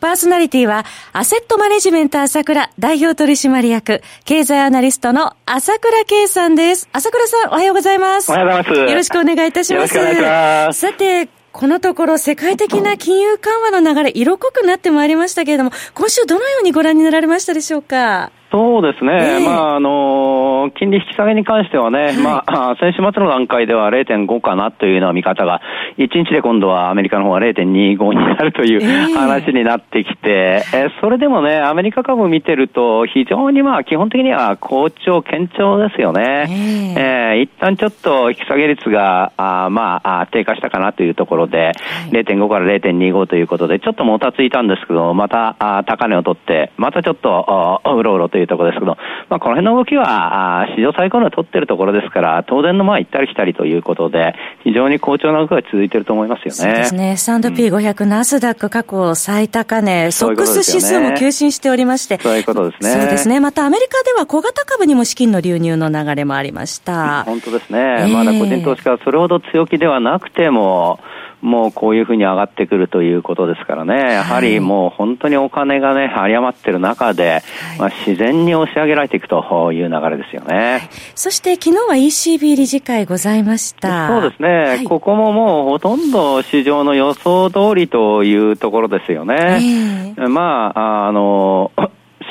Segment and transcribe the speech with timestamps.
[0.00, 6.88] パーソナリティは、アセットマネジメント朝倉代表取締役、経済アナリストの朝倉慶さんです。
[6.92, 8.30] 朝倉さん、おはようございます。
[8.30, 8.90] おはようございます。
[8.90, 9.96] よろしくお願いいたします。
[9.96, 10.22] よろしくお願いし
[10.68, 10.80] ます。
[10.80, 18.30] さて、このところ世界的な金融緩和の流れ、色濃くなってまいりましたけれども、今週どのようにご覧になられましたでしょうか？
[18.50, 25.60] そうですね、えー、まああの金利引き下げに関してはね、はい、まあ、先週末の段階では0.5かなというような見方が、
[25.98, 36.46] 1日で今度はアメリカの方は0.25になるという話になってきて、えー、えそれでもね、アメリカ株見てると、非常にまあ基本的には好調、堅調ですよね。
[36.48, 41.74] えー、えー、一旦ちょっと引き下げ率が、あまあ低下したかなというところで、はい、
[42.10, 48.98] 0.5から0.25ということで、ちょっともたついたんですけど、またあ高値を取って、またちょっとうろうろとというところですけど、
[49.30, 56.50] まあ、この辺の動きは、史上最高値を取っているところですから、当然のまあ行ったり来たりということで、非常に好調な動きが続いていると思いますよね。
[56.52, 57.12] そうですね。
[57.12, 62.90] S&P500、ナスダック過去最高値、ソックス指数も急進しておりまして、そういうことですね。
[62.90, 63.40] そうですね。
[63.40, 67.24] またアメリカでは小型株にも資金の流入の流れもありました。
[67.24, 67.78] 本当ですね。
[68.00, 71.00] えー、まだ個人投資家はそれほど強気ではなくても、
[71.42, 77.42] もうこういうふうに上がってくるということですからね、やはりもう本当にお金がね、有り余ってる中で、
[77.78, 80.88] まあ、自然に押し上げられていくという流れですよね。
[81.14, 84.08] そして昨日は ECB 理事会ございました。
[84.08, 90.14] そうですね、はい、ここももうほとんど市場の予想通りというところですよね。
[90.16, 91.70] えー、まあ、あの、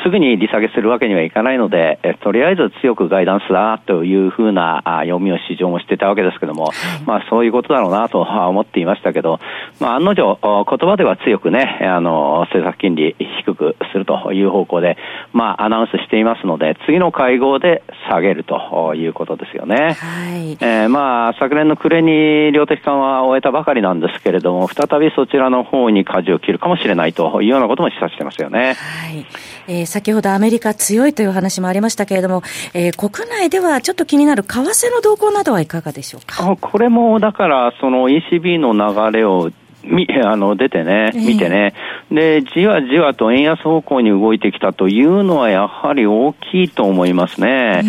[0.05, 6.69] すぐに利下げするわけにはいかないので、えとりあえず強くガイダンスだというふうな読みを市場もしてたわけですけども、
[7.07, 9.39] まあそういうことだろうなと思っていましたけど、
[9.79, 14.95] まあ案の定、言葉では強くね、あの、政策金利低くするという方向で、
[15.33, 19.93] まあアナウンスしていますので、次の会合で下げるということですよね。
[19.93, 28.75] はい、えー、まあ昨年の暮れに量的緩和を終えたばかりなんですけれども、再びそちらの方に舵を切るかもしれないというようなことも示唆してますよね。
[28.75, 29.25] はい
[29.67, 32.41] えー、先ほどアメリカ強いという話もありましたけれども、
[32.73, 36.57] えー、国内ではちょっと気になる為替の動向などはいかがでしょうか？
[36.59, 39.51] これもだから、その ECB の流れを
[39.87, 41.73] み、 あの、出てね、見てね、
[42.11, 47.83] で、じわじわと円安方向に動いてきたというのはやはり大きいと思いますね。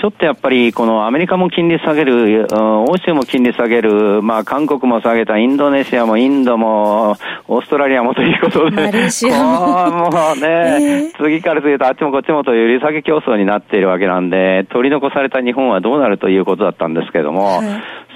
[0.00, 7.16] ちょっとやっぱり、このアメリカも金利下げる、欧州も金利下げる、まあ、韓国も下げた、インドネシアもインドも、
[7.48, 10.08] オーストラリアもということで、も。
[10.36, 17.60] うね、 次から次へとあっちもこっちもという利下げ競争になっているわけなんで、取り残された日本はどうなるということだったんですけれども、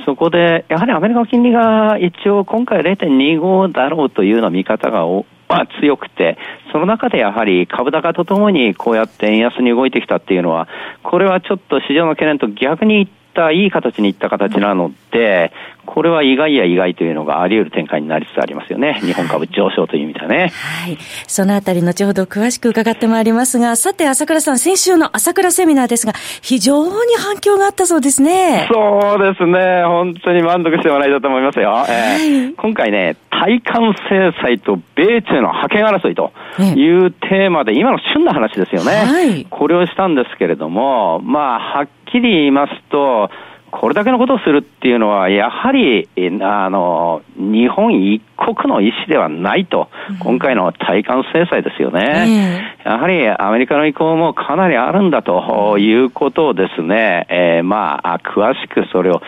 [0.05, 5.07] そこで、やはりアメリカの金利が一応今回0.25だろうというような見方が
[5.49, 6.39] まあ強くて、
[6.73, 10.69] その中でやはり株高とともにこうやって円安に動いてきたっていうのは、
[11.03, 15.53] これはちょっと市場の懸念と逆にったいい形にいった形なので、
[15.85, 19.01] これは意外や意外というのがあり得る展開になりつつありますよね。
[19.03, 20.53] 日本株上昇という意味ではね。
[20.55, 20.97] はい。
[21.27, 28.69] そのあたり後ほど詳しく伺ってまいりますが、さて朝倉さん、先週の朝倉セミナーですが、非常に反響があったそうですね。
[28.73, 29.85] そうですね。
[29.85, 31.71] 本当に満足してもらえたと思いますよ。
[31.71, 36.33] はい、えー、今回ね、対韓制裁と米中の覇権争いと
[36.77, 38.93] いうテーマで、今の旬な話ですよね。
[38.93, 43.31] はい、これをしたんですけれども、まあ、はっきり言いますと、
[43.73, 46.07] これだけのことをするっていうのは、やはり、
[46.43, 59.23] あの、日本一国の意思ではないと、うん、今回の対韓制裁ですよね、えー、やはりアメリカの意向もかなりあるんだということをですね、えー、まあ、詳しくそれを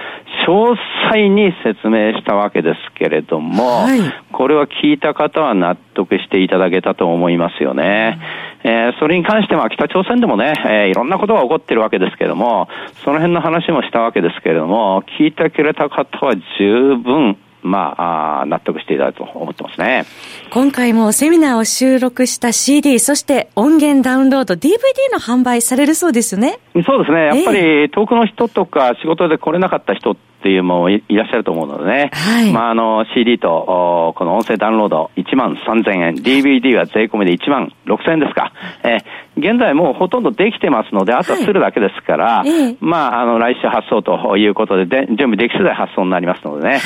[0.46, 0.76] 詳
[1.10, 4.00] 細に説明したわけですけれども、はい、
[4.32, 8.18] これは聞いた方は納得していただけたと思いますよね。
[8.18, 12.68] うん、えー、それに関しては北朝鮮でもね、えー、いろんなことが起こってるわけですけれども、
[13.04, 20.04] その辺の話もしたわけですけれども、聞いてくれた方は十分まあ、あ納得していただくと思ってますね。
[20.50, 24.74] 今回もセミナーを収録した CD、そして音源ダウンロード、DVD
[25.10, 26.58] の販売されるそうですよね。
[26.86, 27.26] そうですね。
[27.26, 32.10] やっぱり、遠くの人とか仕事で来れなかった人っていうもいらっしゃると思うのでね。
[32.12, 32.52] はい。
[32.52, 38.52] まあ、あの、CD と、この音声ダウンロード1万3000円、DVD は税込みで1万6000円ですか。
[38.82, 46.70] えー、現在もうほとんどできてますので、あとはするだけですから、はい、まあ、あの、来週発送ということでで、準備でき次第発送になりますのでね。
[46.70, 46.80] はい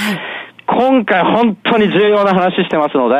[0.69, 3.15] 今回本当に重要な話してますので、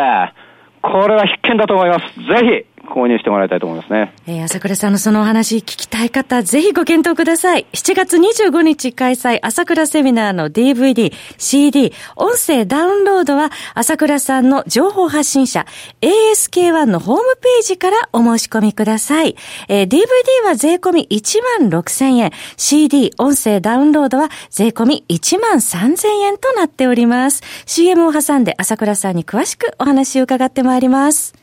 [0.83, 2.05] これは必見だと思います。
[2.21, 4.15] ぜひ、購入してもらいたいと思いますね。
[4.27, 7.67] えー、朝倉さんのそのお話聞きたい方、ぜひご検討ください。
[7.73, 15.67] 7月25日開催、朝倉セミナーの DVD、CD、音声ダウンロードは、朝倉さんの情報発信者、
[16.01, 19.37] ASK1 のホームページからお申し込みください。
[19.69, 20.03] えー、DVD
[20.45, 27.43] は税込み1万6000円、CD、音声ダウンロードは税込み1万3000円となっております。
[27.67, 31.38] CM を挟んで朝倉さんに詳しくお話を伺ってまいります。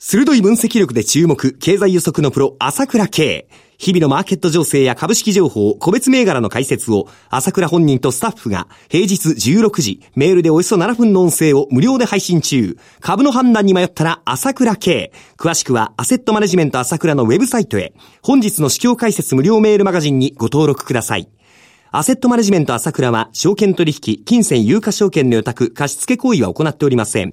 [0.00, 3.48] 鋭い分析力で注目、経済予測のプロ、朝倉慶。
[3.78, 12.78] 日々のマーケット情勢や株式情報、個別銘柄の解説を、朝倉本人とスタッフが、平日16時、メールでおよそ7分の音声を無料で配信中。
[13.00, 15.10] 株の判断に迷ったら、朝倉慶。
[15.36, 17.92] 詳しくは、アセットマネジメント朝倉のウェブサイトへ、
[18.22, 21.28] 本日の市況解説無料メールマガジンにご登録ください。
[21.90, 27.32] アセットマネジメント朝倉は、証券取引、金銭有価証券の予託、貸付行為は行っておりません。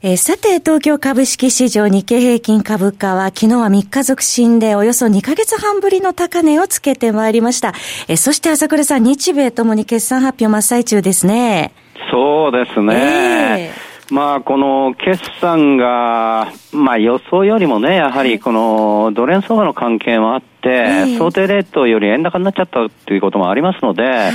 [0.00, 7.74] えー、さて、東京株式市場日経平均株価は昨日は3日続伸でおよそ2ヶ月半ぶりの高値をつけてまいりました。
[8.06, 11.72] えー、そして朝倉さん、日米ともに決算発表真っ最中ですね。
[12.12, 13.72] そうですね。
[13.74, 24.30] えーまあ、この決算が、まあ予想よりもね、やはりこのドル円相場の関係もあって、想定レートより円高になっちゃったということもありますので、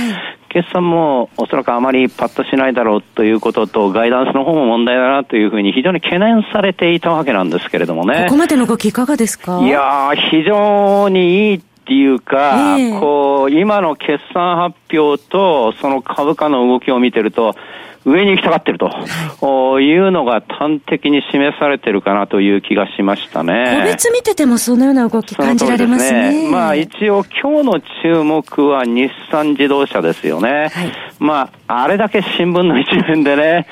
[0.48, 8.26] 決算もおそらくあまりパッとしないだろうということと、ガイダンスの方も問題だなというふうに非常に懸念されていたわけなんですけれどもね。
[8.28, 9.60] ここまでの動きいかがですか？
[9.60, 17.56] いや非常にいいっていうか、えー、こう、今の決算発表と、その株価の動きを見てると、
[18.04, 23.80] 上に行きたがってるというのが端的に示されてるかなという気がしましたね。
[23.80, 26.44] 個別見ててもそのような動き感じられますね。
[26.44, 30.68] ねまあ一応今日の注目は日産自動車ですよね。
[30.72, 33.66] はい、まああれだけ新聞の一面でね、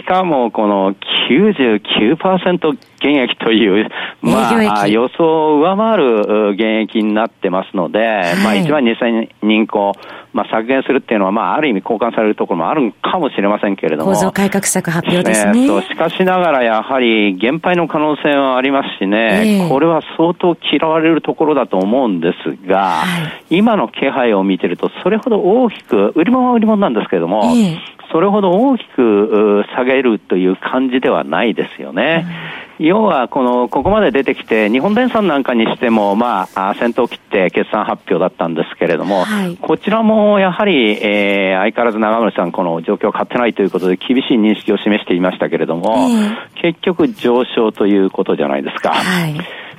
[0.00, 0.94] しかもこの
[1.30, 3.90] 99%現役という、
[4.22, 9.92] まあ、予想を上回る現役になってますので、はい、まあ1万2000人口、
[10.32, 14.12] まあ、削減するっていうのは、まあ、ある意味交換されるところもあるかもしれませんけれども。
[14.12, 15.68] 構造改革策発表ですね。
[15.68, 23.04] ねしかしながら、やはり、減配の可能性はありますしね、えー、これは相当嫌われるところだと思うんですが、は
[23.50, 32.24] い、今の気配を見てると、それほど大きく、売り物は売り物なんですけれども、えーそれほど大きく下げるという感じではないですよね。
[32.78, 48.90] 要は、この、ここまで出てきて、日本電産なんかにしても、まあ、先頭切って決算発表だったんですけれども、はい、こちらもやはり、えー、相変わらず長森さん、この状況を買ってないということで、厳しい認識を示していましたけれども、えー、結局上昇ということじゃないですか。
[48.90, 49.34] はい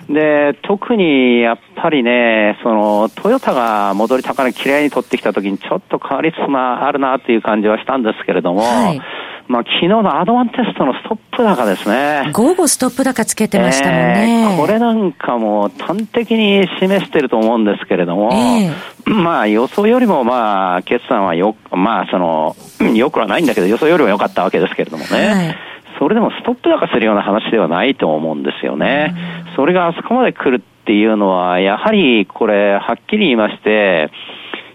[0.09, 9.01] で、特にやっぱりね、その、トヨタが戻り高値きれいに取ってきたときにちょっと変わりつつあるなっていう感じはしたんですけれども、はい、
[9.47, 12.29] まあ昨日のアドワンテストのストップ高ですね。
[12.33, 14.51] 午後ストップ高つけてましたもんね。
[14.51, 22.55] えー、これなんかも端的に示してると思うんですけれども、えー、まあ予想よりもまあ決算はよ、まあその、
[22.93, 25.27] よくはないんだけど予想よりも良かったわけですけれどもね。
[25.27, 29.15] はいそれでもストップ高するような話ではないと思うんですよね。
[29.55, 34.11] それがあそこまで来るっていうのは、やはりこれ、はっきり言いまして、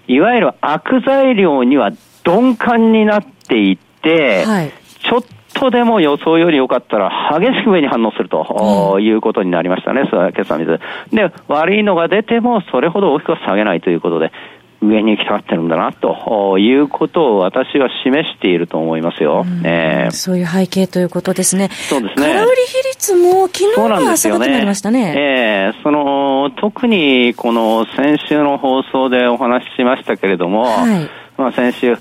[0.06, 1.92] いわゆる悪材料には
[2.24, 4.72] 鈍感になっていって、はい、
[5.08, 5.22] ちょっ
[5.54, 10.02] とでも予想より良かったら激しく上に反応すると、うん、いうことになりましたね、
[10.34, 10.78] 決算水。
[11.12, 14.32] で、悪いのが出てもそれほど大きくは下げないということで、
[14.82, 19.44] 上に行きたがってるんだなということを私は示していると思いますよ。
[19.46, 21.68] うんえー、そういう背景ということですね。
[21.88, 22.26] そうですね。
[22.26, 25.00] 空売り比率も昨日は下がってまいりましたね。
[25.00, 31.96] ねえー、その、特にこの先週の放送でお話ししましたけれども、はい、まあ先週、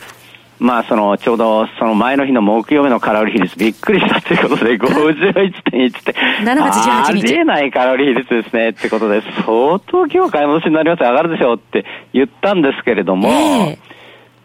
[0.60, 7.28] まあ、その、ちょうど、その前の日の木曜日のカロリー比率、びっくりしたということで、 51.1って、7月18日。
[7.28, 13.78] ありえないカロリー比率ですね、ってことで、相当今日買い戻しになります上がるでしょうって言ったんですけれども、えー、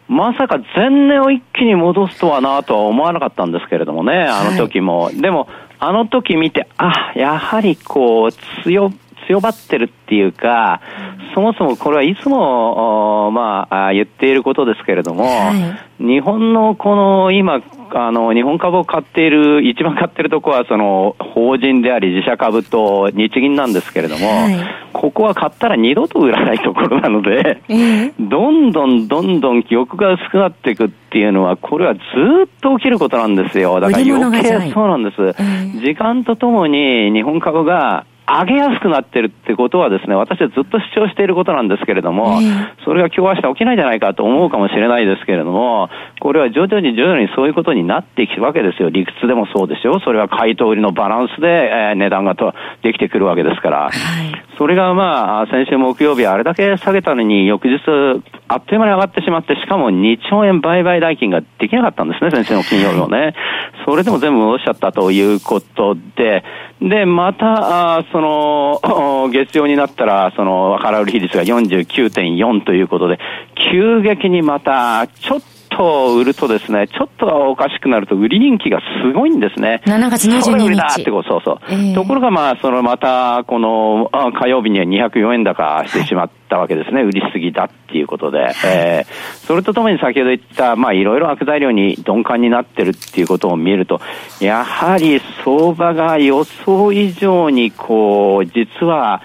[0.09, 5.05] まさか前年を一気に戻すとはなとは思わなかったんですけれどもね、あの時も。
[5.05, 5.49] はい、でも、
[5.81, 8.93] あの時見て、あ、やはりこう、強、
[9.27, 10.81] 強ばってるっていうか、
[11.35, 15.53] そもそもこれはいつも、まあ、言っていることですけれども、は
[16.01, 17.61] い、日本のこの今、
[17.97, 24.57] あの、日本株を買っている、一番買ってるとこは、その、法人であり自社株と日銀なんですけれども、はい、
[24.93, 33.81] ここは買ったら二度と売らないところなので、えー、どんどんどんどん記憶が薄くなっていくっていうのは、これはずっと起きることなんですよ。
[33.81, 35.17] だから余計そうなんです。
[35.23, 45.91] えー、時間とともに日本株が上げやすくなってるってことはですね、私はずっと主張していることなんですけれども、えー、それが今日明日起きないんじゃないかと思うかもしれないですけれども、
[46.21, 48.89] これは徐々に徐々にそういうことになっていくわけですよ。
[48.89, 50.01] 理屈でもそうですよ。
[50.01, 53.79] それは買いと売りのバランスで、えー、値段がとできてくるわけですから。
[53.85, 57.79] はい、それがまあ、先週木曜日あれだけ下げたのに、翌日、
[58.49, 63.35] あっという間に上がってしまって、しかも2兆円売買代金ができなかったんですね、先週の金曜日もね。
[63.87, 66.45] それでも全部戻しちゃったということで、
[66.81, 73.19] で、また、あその、月曜になったら、その、空売り比率が49.4ということで、
[73.73, 75.41] 急激にまた、ちょっ
[75.77, 79.83] と売るとですね、ちょっとおかしくなると売り人気がすごいんですね。
[79.87, 81.03] 7月22日。
[81.03, 81.59] ってそうそう。
[81.69, 86.99] えー、ところがまあ、そのまた、この火曜日には204円高してしまったわけですね。
[86.99, 88.39] はい、売りすぎだっていうことで。
[88.39, 94.01] はい、えー、それとともに先ほど言った、まあ、いろいろ悪材料に鈍感になってるっていうことを見ると、
[94.41, 99.23] やはり相場が予想以上にこう、実は、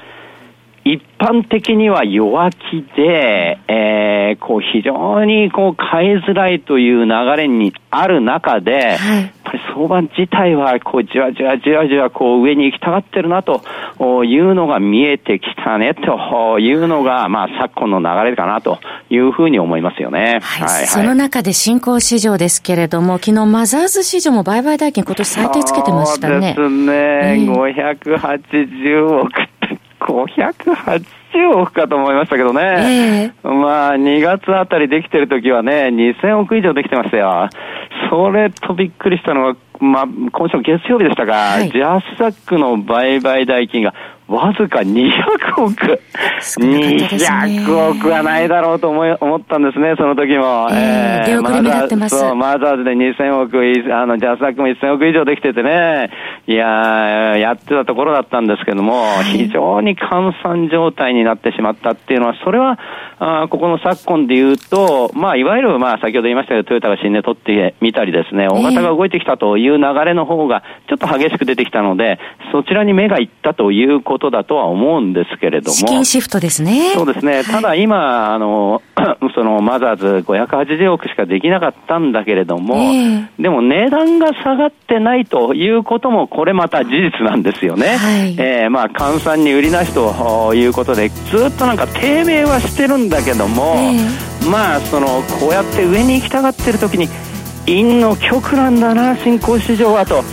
[0.92, 13.62] 一般的には弱気で、えー、こう非常にこう買いづらいという流れにある中で、はい、やっぱり相場自体はこうじわじわじわじわこう上に行きたがってるなと
[14.24, 18.80] いうのが見えてきたねというのが、まあ昨今の流れかなと
[19.12, 20.40] いうふうに思いますよね。
[20.42, 20.68] はい。
[20.68, 26.54] はい、その中で新興市場ですけれども、昨日マザーズ市場も売買代金今年最低つけてましたね。
[26.56, 26.94] そうですね。
[26.94, 29.32] えー、580億
[30.14, 33.34] 580億かと思いましたけどね。
[33.44, 37.50] えー、まあ、2月あたりできてる時はね、2000億以上できてましたよ。
[38.10, 43.94] それとびっくりしたのは、まあ、今週の月曜日でしたが、はい、ジャスサックの売買代金が
[44.30, 45.10] わずか200
[45.58, 45.88] 億。
[45.88, 50.70] ね、200億はないだろうと思い思ったんですね、その時も。
[50.72, 53.58] えー、えー、マザーズ、そう、マザーズで2000億、
[53.94, 56.12] あの、ジャスサックも1000億以上できててね、
[56.46, 62.78] いややってたところだったんですけども、はい、非常に換算状態になってしまったっていうのは、それは、
[63.20, 72.20] あここの昨今で言うと、まあ、いわゆる、まあ、先ほど言いましたけど、トヨタが新値取ってみたりですね、大型が動いてきたという流れの方が、ちょっと激しく出てきたので、
[72.52, 75.76] そちらに目がいったということことだとは思うんですけれども。
[75.76, 76.94] 資金シフトですね。
[76.94, 77.44] そうですね。
[77.44, 78.82] ただ今、あの、
[79.36, 87.98] そのマザーズ580億しかできなかったんだけれども、えー、でも値段が下がってないということも、これまた事実なんですよね。
[87.98, 95.08] はい、えー、まあ、換算に売りなしということで、ずっとなんか低迷はしてるんだけども、えー、まあ、その、
[95.40, 97.08] こうやって上に行きたがってる時に、
[97.66, 100.24] 陰の極なんだな、新興市場はと。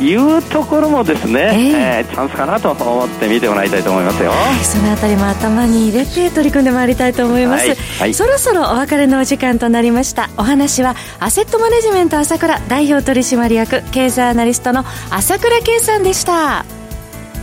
[0.00, 10.30] いうところもですね、えー、えー、チャンスかなと思って見てもらいたいと思いますよ、はい、そのあたりも頭に入れて取り組んでまいりたいと思います、はいはい、そろそろお別れのお時間となりました。
[10.36, 16.64] お話はアセットマネジメント朝倉代表取締役経済アナリストの朝倉圭さんでした。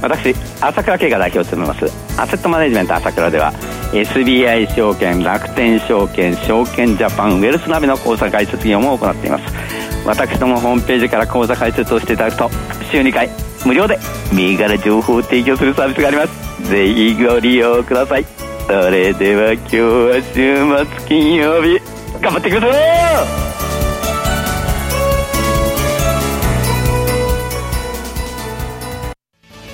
[0.01, 1.85] 私朝倉圭が代表を務めます。
[2.19, 3.53] アセットマネジメント朝倉では
[3.93, 12.49] SBI 証券楽天証券証券ジャパンウェルスナビの口座開設業務を行っています私どもホームページから口座開設をしていただくと
[12.91, 13.29] 週2回
[13.65, 13.99] 無料で
[14.33, 16.69] 銘柄情報を提供するサービスがあります。
[16.69, 18.25] ぜひご利用ください。
[18.67, 20.65] それでは今日は週
[20.97, 21.79] 末金曜日
[22.21, 22.71] 頑張ってください！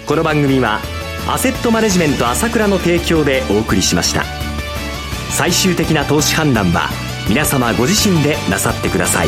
[0.07, 0.79] この番組は
[1.29, 4.23] アセットマネジメント朝倉の提供でお送りしました。
[5.29, 6.89] 最終的な投資判断は
[7.29, 9.27] 皆様ご自身でなさってください。